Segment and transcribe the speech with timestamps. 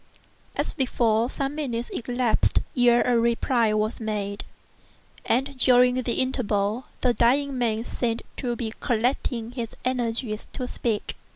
[0.55, 4.43] As before, some minutes elapsed ere a reply was made;
[5.27, 11.17] and during the interval the dying man seemed to be collecting his energies to speak.